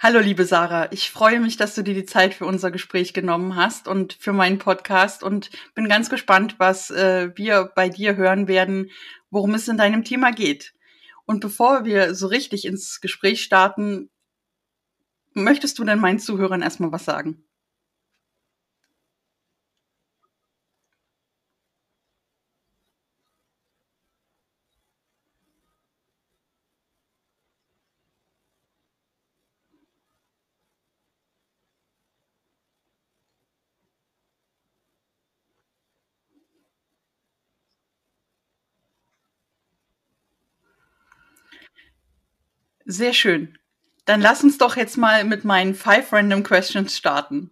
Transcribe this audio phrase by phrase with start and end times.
[0.00, 0.86] Hallo, liebe Sarah.
[0.92, 4.32] Ich freue mich, dass du dir die Zeit für unser Gespräch genommen hast und für
[4.32, 8.92] meinen Podcast und bin ganz gespannt, was äh, wir bei dir hören werden,
[9.30, 10.72] worum es in deinem Thema geht.
[11.26, 14.08] Und bevor wir so richtig ins Gespräch starten,
[15.32, 17.47] möchtest du denn meinen Zuhörern erstmal was sagen?
[42.90, 43.58] Sehr schön.
[44.06, 47.50] Dann lass uns doch jetzt mal mit meinen five random questions starten.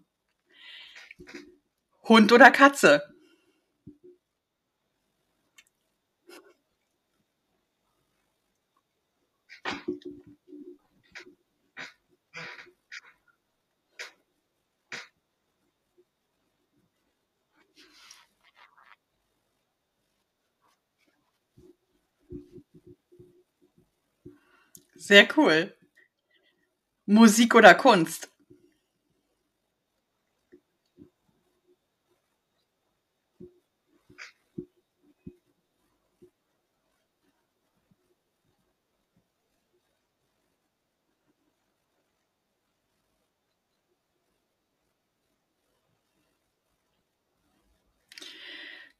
[2.04, 3.02] Hund oder Katze?
[25.06, 25.72] Sehr cool.
[27.06, 28.28] Musik oder Kunst?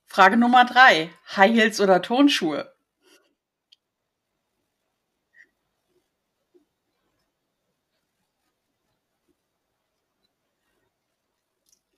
[0.07, 1.11] Frage Nummer drei.
[1.37, 2.76] High Heels oder Tonschuhe?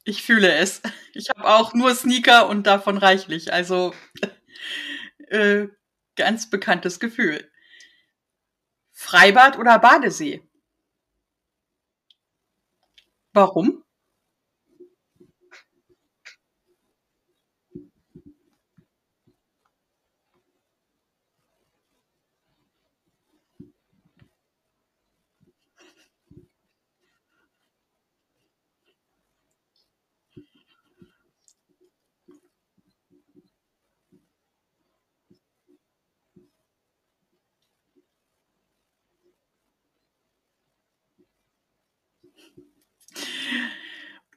[0.08, 0.80] Ich fühle es.
[1.12, 3.52] Ich habe auch nur Sneaker und davon reichlich.
[3.52, 3.92] Also
[5.28, 5.66] äh,
[6.16, 7.50] ganz bekanntes Gefühl.
[8.92, 10.42] Freibad oder Badesee?
[13.34, 13.84] Warum?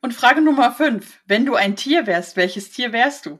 [0.02, 1.22] Und Frage Nummer fünf.
[1.26, 3.40] Wenn du ein Tier wärst, welches Tier wärst du?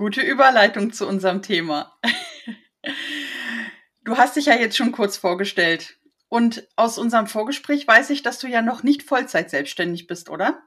[0.00, 1.94] Gute Überleitung zu unserem Thema.
[4.02, 5.98] Du hast dich ja jetzt schon kurz vorgestellt.
[6.30, 10.62] Und aus unserem Vorgespräch weiß ich, dass du ja noch nicht Vollzeit selbstständig bist, oder?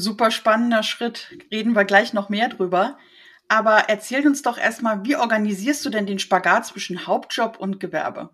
[0.00, 1.36] Super spannender Schritt.
[1.50, 2.98] Reden wir gleich noch mehr drüber.
[3.48, 8.30] Aber erzähl uns doch erstmal, wie organisierst du denn den Spagat zwischen Hauptjob und Gewerbe?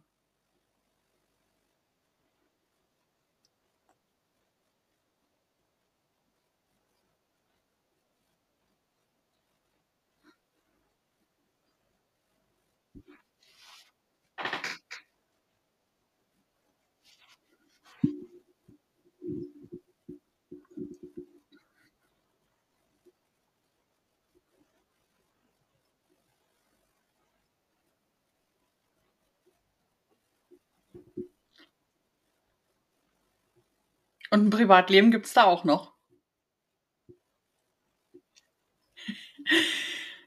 [34.36, 35.94] Und ein Privatleben gibt's da auch noch.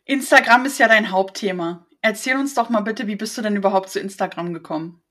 [0.06, 1.86] Instagram ist ja dein Hauptthema.
[2.02, 5.04] Erzähl uns doch mal bitte, wie bist du denn überhaupt zu Instagram gekommen?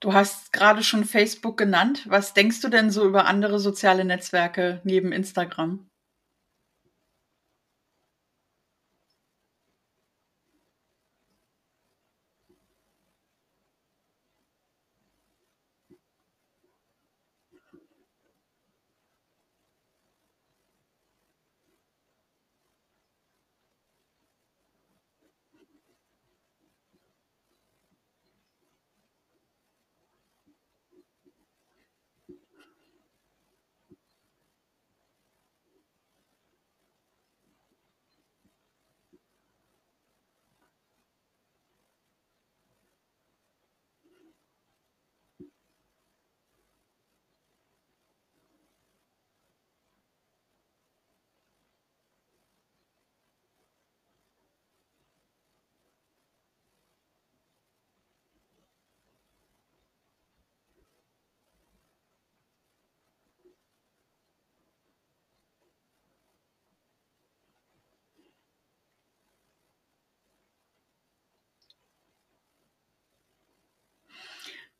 [0.00, 2.06] Du hast gerade schon Facebook genannt.
[2.08, 5.88] Was denkst du denn so über andere soziale Netzwerke neben Instagram?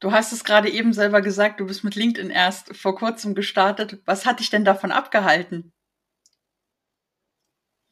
[0.01, 4.01] Du hast es gerade eben selber gesagt, du bist mit LinkedIn erst vor kurzem gestartet.
[4.07, 5.73] Was hat dich denn davon abgehalten?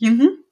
[0.00, 0.44] Mhm.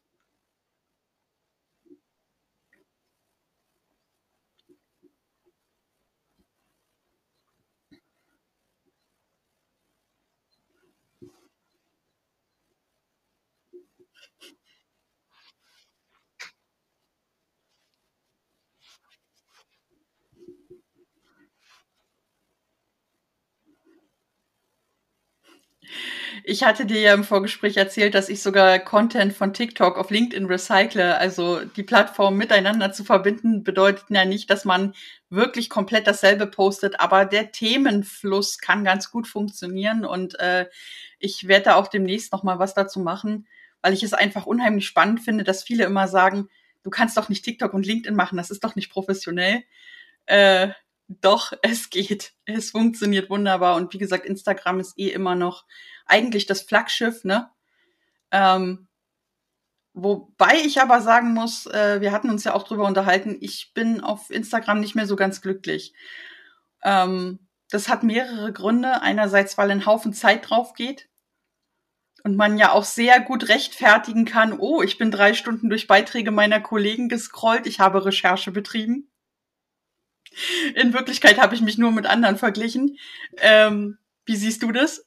[26.46, 30.44] Ich hatte dir ja im Vorgespräch erzählt, dass ich sogar Content von TikTok auf LinkedIn
[30.44, 31.14] recycle.
[31.14, 34.93] Also die Plattformen miteinander zu verbinden, bedeutet ja nicht, dass man
[35.31, 40.67] wirklich komplett dasselbe postet, aber der Themenfluss kann ganz gut funktionieren und äh,
[41.19, 43.46] ich werde da auch demnächst noch mal was dazu machen,
[43.81, 46.50] weil ich es einfach unheimlich spannend finde, dass viele immer sagen,
[46.82, 49.62] du kannst doch nicht TikTok und LinkedIn machen, das ist doch nicht professionell.
[50.26, 50.69] Äh,
[51.08, 52.32] doch, es geht.
[52.44, 53.76] Es funktioniert wunderbar.
[53.76, 55.64] Und wie gesagt, Instagram ist eh immer noch
[56.06, 57.50] eigentlich das Flaggschiff, ne?
[58.30, 58.88] Ähm,
[59.92, 64.00] wobei ich aber sagen muss, äh, wir hatten uns ja auch drüber unterhalten, ich bin
[64.00, 65.94] auf Instagram nicht mehr so ganz glücklich.
[66.82, 67.38] Ähm,
[67.70, 69.02] das hat mehrere Gründe.
[69.02, 71.08] Einerseits, weil ein Haufen Zeit drauf geht
[72.24, 76.30] und man ja auch sehr gut rechtfertigen kann, oh, ich bin drei Stunden durch Beiträge
[76.30, 79.10] meiner Kollegen gescrollt, ich habe Recherche betrieben.
[80.75, 82.98] In Wirklichkeit habe ich mich nur mit anderen verglichen.
[83.38, 85.06] Ähm, wie siehst du das?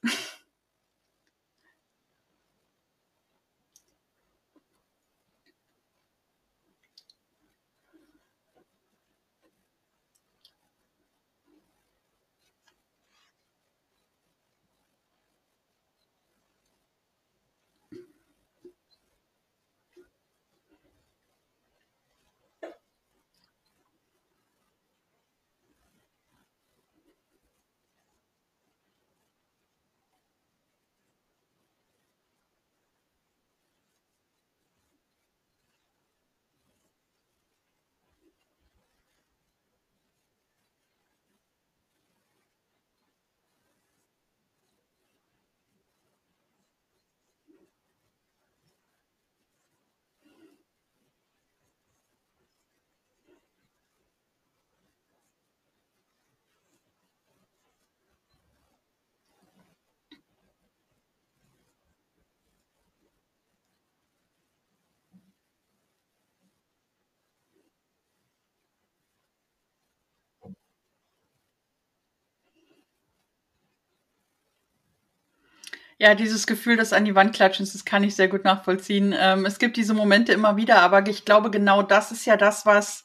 [75.99, 79.15] Ja, dieses Gefühl des an die Wand klatschens, das kann ich sehr gut nachvollziehen.
[79.17, 82.67] Ähm, es gibt diese Momente immer wieder, aber ich glaube, genau das ist ja das,
[82.67, 83.03] was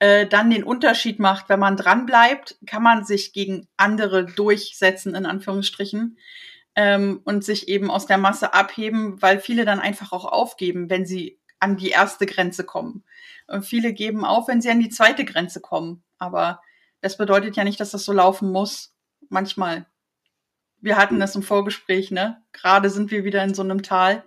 [0.00, 1.48] äh, dann den Unterschied macht.
[1.48, 6.18] Wenn man dran bleibt, kann man sich gegen andere durchsetzen, in Anführungsstrichen,
[6.74, 11.06] ähm, und sich eben aus der Masse abheben, weil viele dann einfach auch aufgeben, wenn
[11.06, 13.02] sie an die erste Grenze kommen.
[13.46, 16.02] Und viele geben auf, wenn sie an die zweite Grenze kommen.
[16.18, 16.60] Aber
[17.00, 18.92] das bedeutet ja nicht, dass das so laufen muss.
[19.30, 19.86] Manchmal
[20.86, 22.40] wir hatten das im Vorgespräch, ne?
[22.52, 24.22] Gerade sind wir wieder in so einem Tal.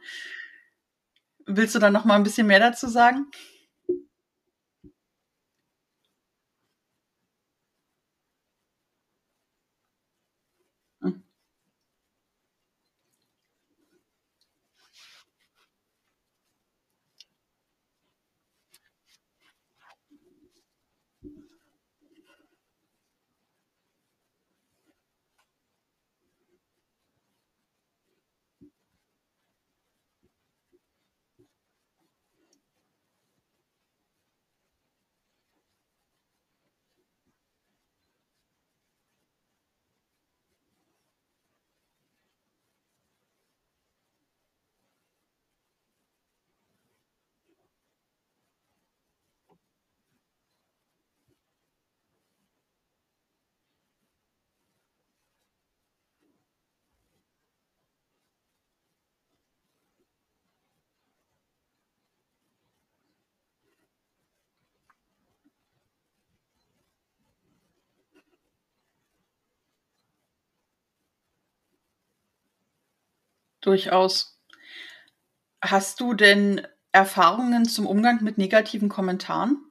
[1.46, 3.28] Willst du da noch mal ein bisschen mehr dazu sagen?
[73.62, 74.40] Durchaus.
[75.62, 79.69] Hast du denn Erfahrungen zum Umgang mit negativen Kommentaren?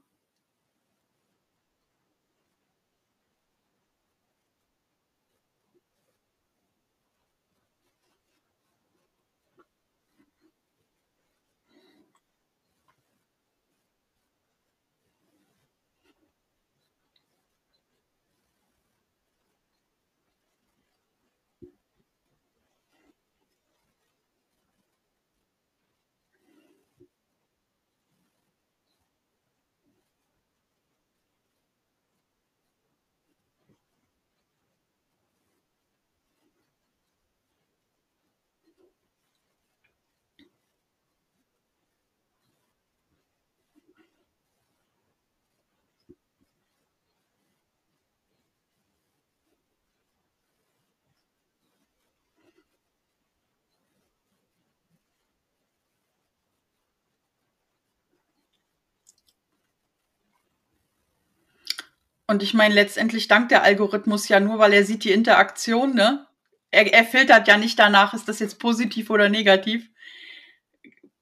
[62.30, 66.26] Und ich meine, letztendlich dankt der Algorithmus ja nur, weil er sieht die Interaktion, ne?
[66.70, 69.88] Er, er filtert ja nicht danach, ist das jetzt positiv oder negativ.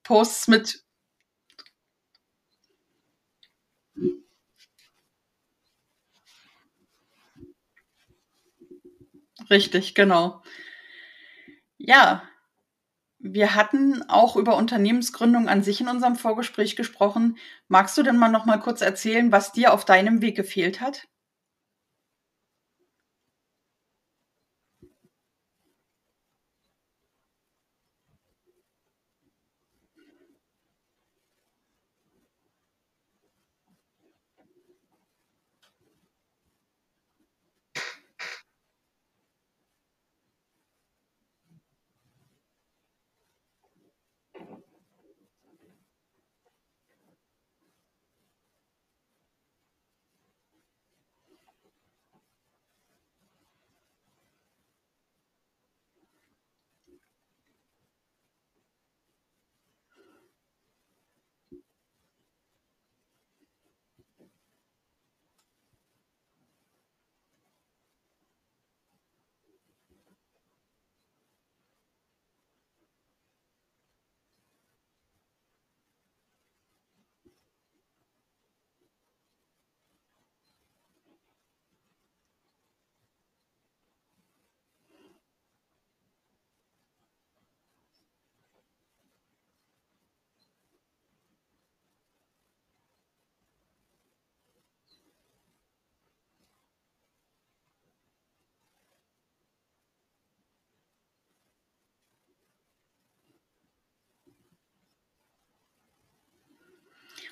[0.04, 0.82] Posts mit
[9.50, 10.42] Richtig, genau.
[11.80, 12.22] Ja,
[13.34, 17.38] wir hatten auch über Unternehmensgründung an sich in unserem Vorgespräch gesprochen.
[17.68, 21.06] Magst du denn mal noch mal kurz erzählen, was dir auf deinem Weg gefehlt hat?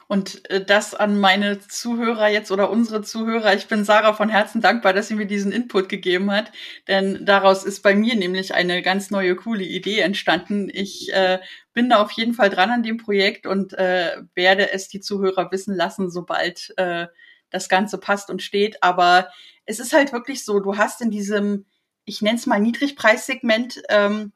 [0.09, 3.55] Und äh, das an meine Zuhörer jetzt oder unsere Zuhörer.
[3.55, 6.53] Ich bin Sarah von Herzen dankbar, dass sie mir diesen Input gegeben hat,
[6.89, 10.71] denn daraus ist bei mir nämlich eine ganz neue, coole Idee entstanden.
[10.73, 11.41] Ich äh,
[11.73, 15.51] bin da auf jeden Fall dran an dem Projekt und äh, werde es die Zuhörer
[15.51, 17.07] wissen lassen, sobald äh,
[17.51, 18.83] das Ganze passt und steht.
[18.83, 19.29] Aber
[19.65, 21.67] es ist halt wirklich so, du hast in diesem,
[22.05, 24.33] ich nenne es mal Niedrigpreissegment, ähm,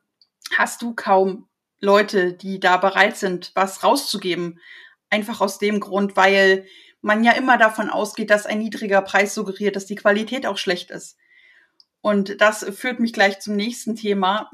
[0.56, 1.48] hast du kaum
[1.80, 4.60] Leute, die da bereit sind, was rauszugeben.
[5.10, 6.66] Einfach aus dem Grund, weil
[7.00, 10.90] man ja immer davon ausgeht, dass ein niedriger Preis suggeriert, dass die Qualität auch schlecht
[10.90, 11.16] ist.
[12.00, 14.50] Und das führt mich gleich zum nächsten Thema.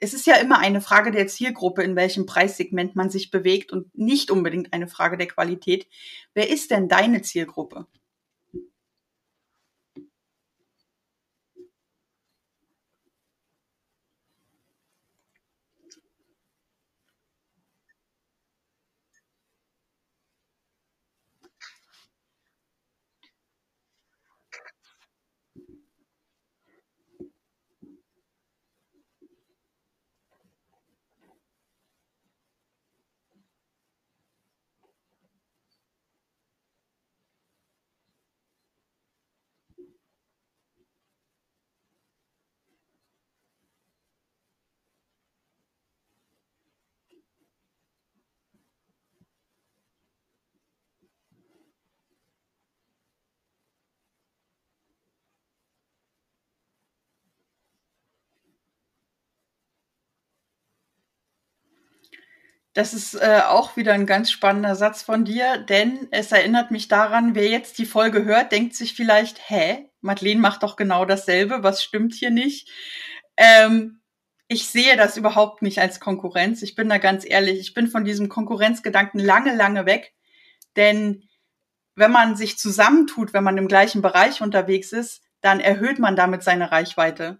[0.00, 3.96] Es ist ja immer eine Frage der Zielgruppe, in welchem Preissegment man sich bewegt und
[3.96, 5.86] nicht unbedingt eine Frage der Qualität.
[6.34, 7.86] Wer ist denn deine Zielgruppe?
[62.72, 66.86] Das ist äh, auch wieder ein ganz spannender Satz von dir, denn es erinnert mich
[66.86, 71.62] daran, wer jetzt die Folge hört, denkt sich vielleicht, hä, Madeleine macht doch genau dasselbe,
[71.62, 72.68] was stimmt hier nicht?
[73.36, 74.00] Ähm,
[74.52, 76.62] ich sehe das überhaupt nicht als Konkurrenz.
[76.62, 77.60] Ich bin da ganz ehrlich.
[77.60, 80.12] Ich bin von diesem Konkurrenzgedanken lange, lange weg.
[80.74, 81.28] Denn
[81.94, 86.42] wenn man sich zusammentut, wenn man im gleichen Bereich unterwegs ist, dann erhöht man damit
[86.42, 87.38] seine Reichweite.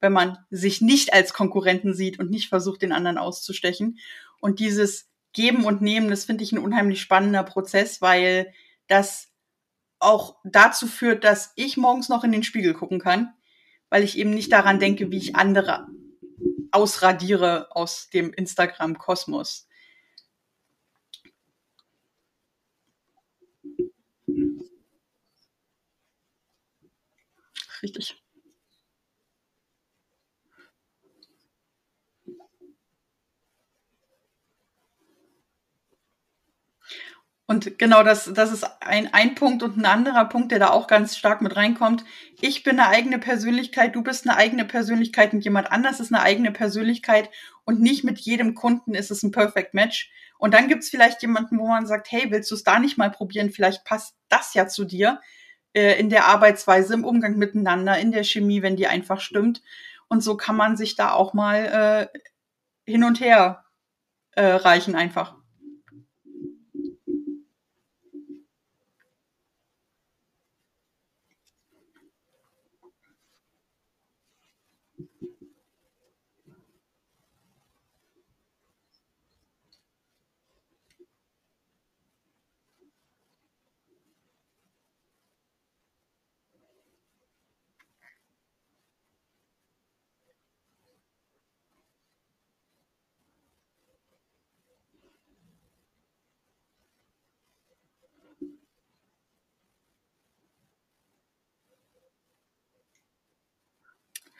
[0.00, 3.98] Wenn man sich nicht als Konkurrenten sieht und nicht versucht, den anderen auszustechen.
[4.40, 8.52] Und dieses Geben und Nehmen, das finde ich ein unheimlich spannender Prozess, weil
[8.88, 9.28] das
[9.98, 13.34] auch dazu führt, dass ich morgens noch in den Spiegel gucken kann,
[13.88, 15.86] weil ich eben nicht daran denke, wie ich andere
[16.72, 19.68] ausradiere aus dem Instagram-Kosmos.
[27.82, 28.25] Richtig.
[37.48, 40.88] Und genau das, das ist ein, ein Punkt und ein anderer Punkt, der da auch
[40.88, 42.04] ganz stark mit reinkommt.
[42.40, 46.22] Ich bin eine eigene Persönlichkeit, du bist eine eigene Persönlichkeit und jemand anders ist eine
[46.22, 47.30] eigene Persönlichkeit
[47.64, 50.10] und nicht mit jedem Kunden ist es ein Perfect Match.
[50.38, 53.10] Und dann gibt's vielleicht jemanden, wo man sagt, hey, willst du es da nicht mal
[53.10, 53.50] probieren?
[53.50, 55.20] Vielleicht passt das ja zu dir
[55.72, 59.62] äh, in der Arbeitsweise, im Umgang miteinander, in der Chemie, wenn die einfach stimmt.
[60.08, 62.18] Und so kann man sich da auch mal äh,
[62.90, 63.64] hin und her
[64.32, 65.36] äh, reichen einfach.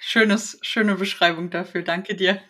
[0.08, 1.82] Schönes, schöne Beschreibung dafür.
[1.82, 2.40] Danke dir.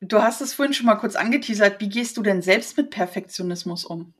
[0.00, 1.80] Du hast es vorhin schon mal kurz angeteasert.
[1.80, 4.12] Wie gehst du denn selbst mit Perfektionismus um?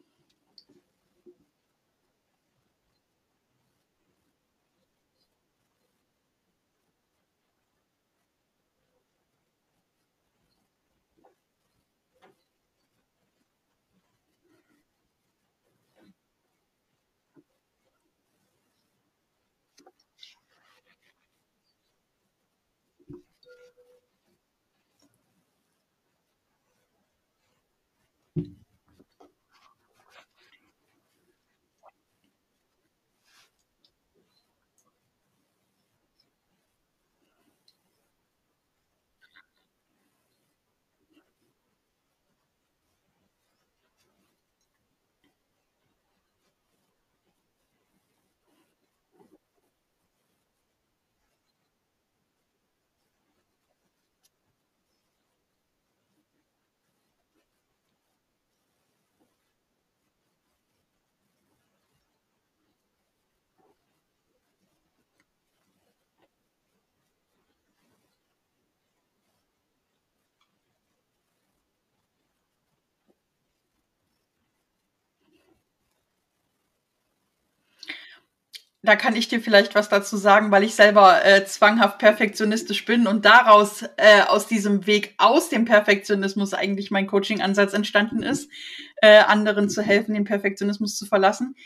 [78.84, 83.06] Da kann ich dir vielleicht was dazu sagen, weil ich selber äh, zwanghaft perfektionistisch bin
[83.06, 88.50] und daraus äh, aus diesem Weg aus dem Perfektionismus eigentlich mein Coaching-Ansatz entstanden ist,
[88.96, 91.56] äh, anderen zu helfen, den Perfektionismus zu verlassen.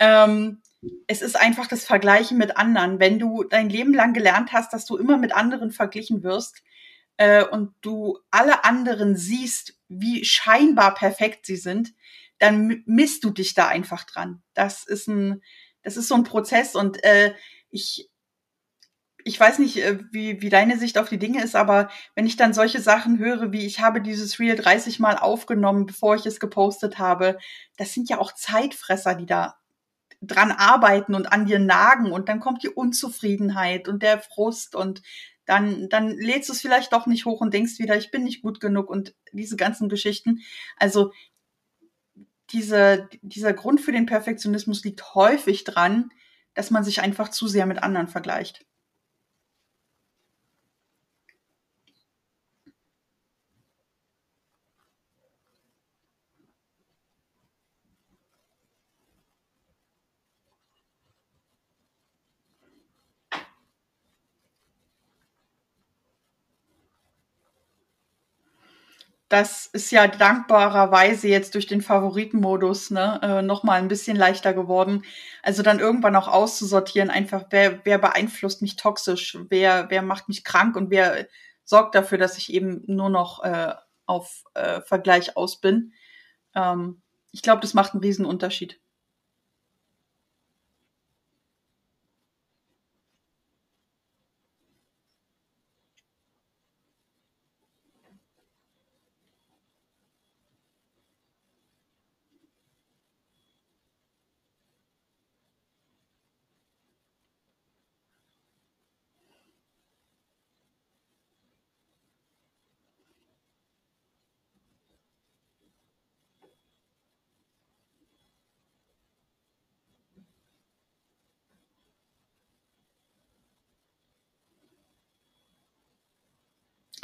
[0.00, 0.62] Ähm,
[1.06, 2.98] es ist einfach das Vergleichen mit anderen.
[2.98, 6.62] Wenn du dein Leben lang gelernt hast, dass du immer mit anderen verglichen wirst
[7.18, 11.94] äh, und du alle anderen siehst, wie scheinbar perfekt sie sind,
[12.40, 14.42] dann misst du dich da einfach dran.
[14.54, 15.40] Das ist ein
[15.84, 17.34] das ist so ein Prozess und äh,
[17.70, 18.10] ich
[19.24, 22.36] ich weiß nicht, äh, wie, wie deine Sicht auf die Dinge ist, aber wenn ich
[22.36, 26.40] dann solche Sachen höre, wie ich habe dieses Reel 30 Mal aufgenommen, bevor ich es
[26.40, 27.38] gepostet habe,
[27.78, 29.56] das sind ja auch Zeitfresser, die da
[30.20, 35.02] dran arbeiten und an dir nagen und dann kommt die Unzufriedenheit und der Frust und
[35.46, 38.42] dann, dann lädst du es vielleicht doch nicht hoch und denkst wieder, ich bin nicht
[38.42, 40.40] gut genug und diese ganzen Geschichten.
[40.76, 41.12] Also
[42.54, 46.10] diese, dieser Grund für den Perfektionismus liegt häufig dran,
[46.54, 48.64] dass man sich einfach zu sehr mit anderen vergleicht.
[69.34, 75.02] Das ist ja dankbarerweise jetzt durch den Favoritenmodus ne, äh, nochmal ein bisschen leichter geworden.
[75.42, 80.44] Also dann irgendwann auch auszusortieren, einfach wer, wer beeinflusst mich toxisch, wer, wer macht mich
[80.44, 81.26] krank und wer
[81.64, 83.74] sorgt dafür, dass ich eben nur noch äh,
[84.06, 85.94] auf äh, Vergleich aus bin.
[86.54, 88.80] Ähm, ich glaube, das macht einen riesen Unterschied.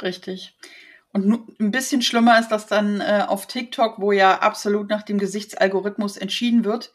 [0.01, 0.55] Richtig.
[1.13, 5.17] Und ein bisschen schlimmer ist das dann äh, auf TikTok, wo ja absolut nach dem
[5.17, 6.93] Gesichtsalgorithmus entschieden wird.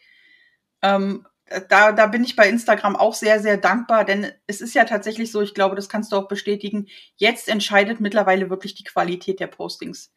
[0.82, 1.26] Ähm,
[1.68, 5.30] da, da bin ich bei Instagram auch sehr, sehr dankbar, denn es ist ja tatsächlich
[5.30, 9.46] so, ich glaube, das kannst du auch bestätigen, jetzt entscheidet mittlerweile wirklich die Qualität der
[9.46, 10.12] Postings.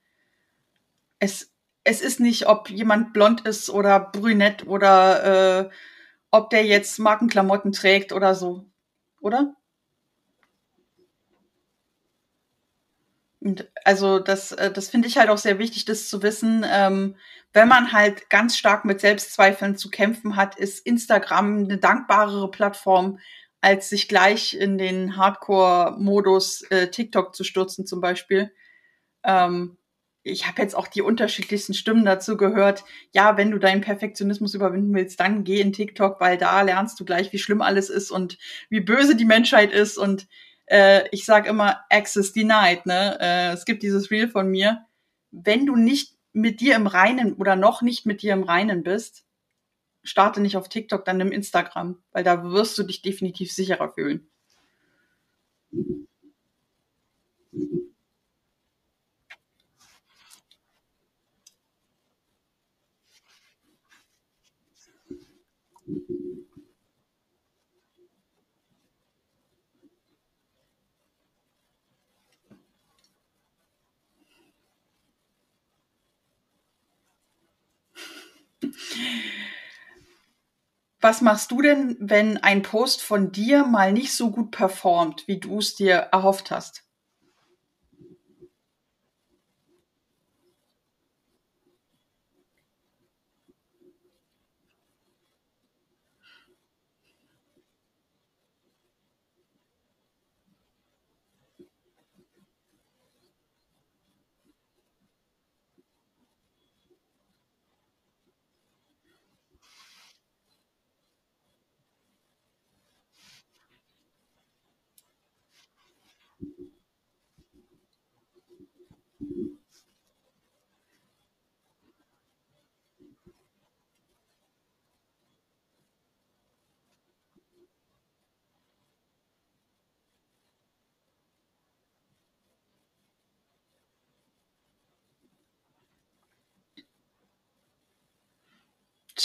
[1.19, 5.69] Es, es ist nicht, ob jemand blond ist oder brünett oder äh,
[6.31, 8.65] ob der jetzt Markenklamotten trägt oder so,
[9.19, 9.55] oder?
[13.41, 16.65] Und also das, äh, das finde ich halt auch sehr wichtig, das zu wissen.
[16.69, 17.15] Ähm,
[17.53, 23.19] wenn man halt ganz stark mit Selbstzweifeln zu kämpfen hat, ist Instagram eine dankbarere Plattform,
[23.61, 28.51] als sich gleich in den Hardcore-Modus äh, TikTok zu stürzen zum Beispiel.
[29.23, 29.77] Ähm,
[30.23, 32.83] ich habe jetzt auch die unterschiedlichsten Stimmen dazu gehört.
[33.13, 37.05] Ja, wenn du deinen Perfektionismus überwinden willst, dann geh in TikTok, weil da lernst du
[37.05, 38.37] gleich, wie schlimm alles ist und
[38.69, 40.27] wie böse die Menschheit ist und
[40.69, 43.17] äh, ich sage immer Access denied, ne?
[43.19, 44.85] Äh, es gibt dieses Reel von mir.
[45.31, 49.25] Wenn du nicht mit dir im Reinen oder noch nicht mit dir im Reinen bist,
[50.03, 54.29] starte nicht auf TikTok, dann nimm Instagram, weil da wirst du dich definitiv sicherer fühlen.
[81.01, 85.39] Was machst du denn, wenn ein Post von dir mal nicht so gut performt, wie
[85.39, 86.88] du es dir erhofft hast?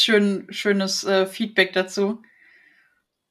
[0.05, 2.21] Schön, schönes äh, Feedback dazu.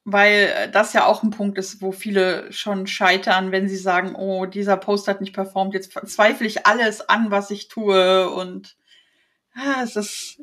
[0.04, 4.16] Weil äh, das ja auch ein Punkt ist, wo viele schon scheitern, wenn sie sagen,
[4.16, 8.76] oh, dieser Post hat nicht performt, jetzt zweifle ich alles an, was ich tue und
[9.54, 10.40] ah, es ist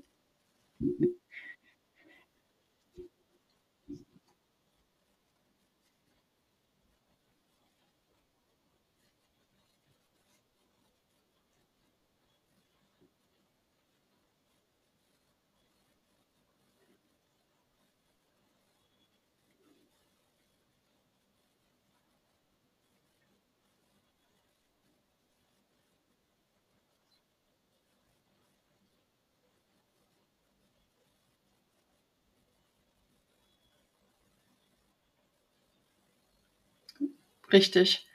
[37.53, 38.07] richtig.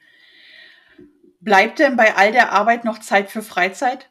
[1.41, 4.11] Bleibt denn bei all der Arbeit noch Zeit für Freizeit?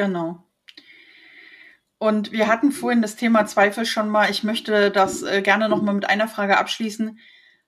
[0.00, 0.42] Genau.
[1.98, 4.30] Und wir hatten vorhin das Thema Zweifel schon mal.
[4.30, 7.18] Ich möchte das äh, gerne noch mal mit einer Frage abschließen.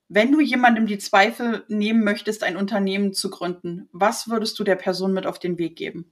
[0.07, 4.77] Wenn du jemandem die Zweifel nehmen möchtest, ein Unternehmen zu gründen, was würdest du der
[4.77, 6.11] Person mit auf den Weg geben?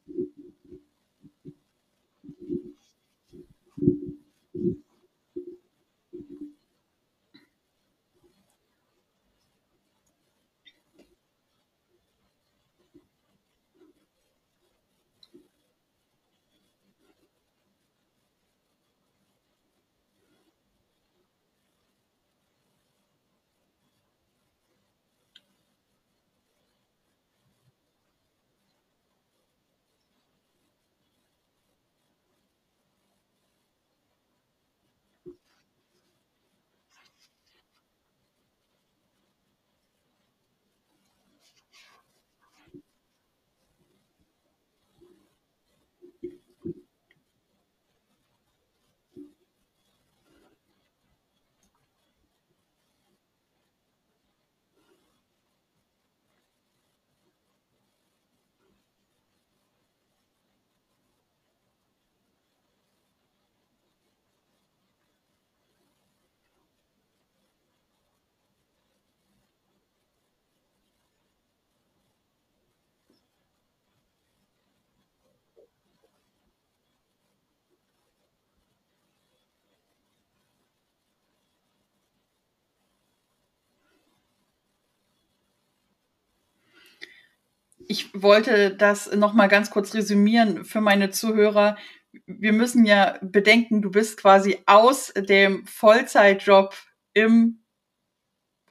[87.87, 91.77] Ich wollte das noch mal ganz kurz resümieren für meine Zuhörer.
[92.25, 96.75] Wir müssen ja bedenken, du bist quasi aus dem Vollzeitjob
[97.13, 97.63] im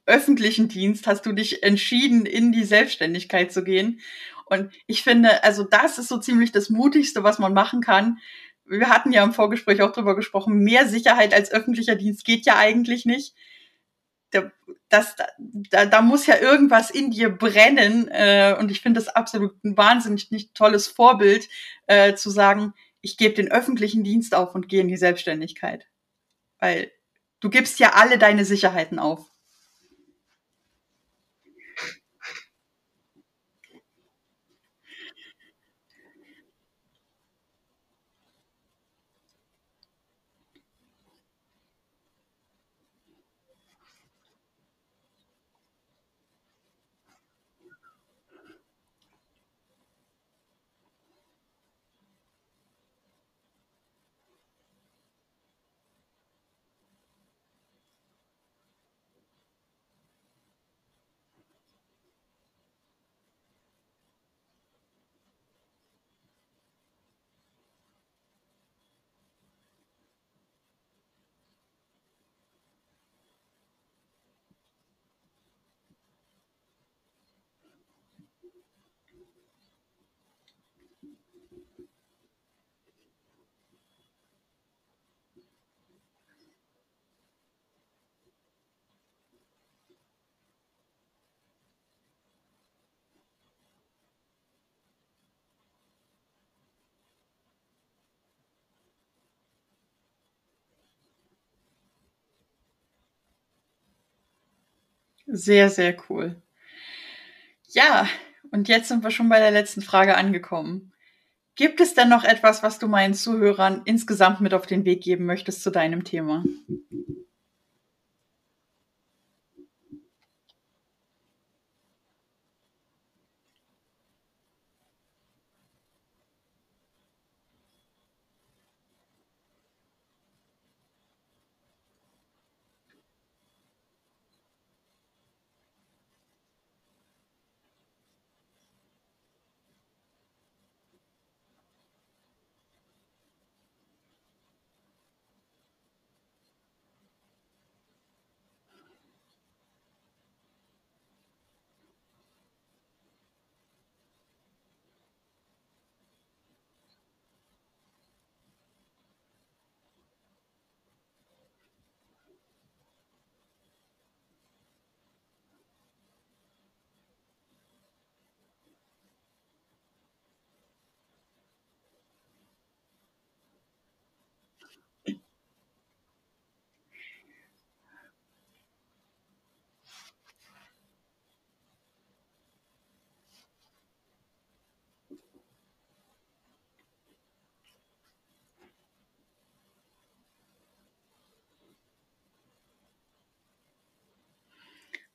[0.07, 4.01] öffentlichen Dienst, hast du dich entschieden, in die Selbstständigkeit zu gehen.
[4.47, 8.19] Und ich finde, also das ist so ziemlich das Mutigste, was man machen kann.
[8.65, 12.57] Wir hatten ja im Vorgespräch auch drüber gesprochen, mehr Sicherheit als öffentlicher Dienst geht ja
[12.57, 13.35] eigentlich nicht
[14.89, 15.17] das,
[15.71, 18.09] da, da muss ja irgendwas in dir brennen.
[18.09, 21.49] Äh, und ich finde das absolut ein wahnsinnig nicht tolles Vorbild,
[21.87, 25.87] äh, zu sagen, ich gebe den öffentlichen Dienst auf und gehe in die Selbstständigkeit.
[26.59, 26.91] Weil
[27.41, 29.30] du gibst ja alle deine Sicherheiten auf.
[105.27, 106.43] Sehr, sehr cool.
[107.69, 108.09] Ja,
[108.51, 110.93] und jetzt sind wir schon bei der letzten Frage angekommen.
[111.55, 115.27] Gibt es denn noch etwas, was du meinen Zuhörern insgesamt mit auf den Weg geben
[115.27, 116.45] möchtest zu deinem Thema?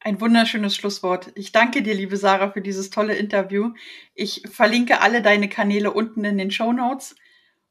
[0.05, 1.31] Ein wunderschönes Schlusswort.
[1.33, 3.73] Ich danke dir, liebe Sarah, für dieses tolle Interview.
[4.13, 7.15] Ich verlinke alle deine Kanäle unten in den Show Notes.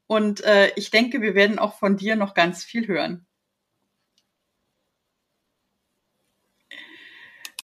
[0.07, 3.25] Und äh, ich denke, wir werden auch von dir noch ganz viel hören.